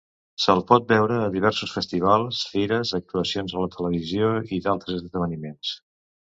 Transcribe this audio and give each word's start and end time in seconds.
Se'l 0.43 0.61
pot 0.69 0.87
veure 0.91 1.19
a 1.25 1.27
diversos 1.35 1.73
festivals, 1.75 2.41
fires, 2.55 2.95
actuacions 3.01 3.55
a 3.59 3.63
la 3.69 3.73
televisió 3.77 4.35
i 4.59 4.63
d'altres 4.67 5.01
esdeveniments. 5.07 5.79